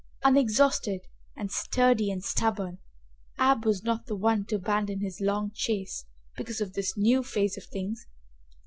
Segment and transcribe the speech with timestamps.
[0.23, 1.01] Unexhausted
[1.35, 2.79] and sturdy and stubborn,
[3.37, 7.55] Ab was not the one to abandon his long chase because of this new phase
[7.55, 8.07] of things.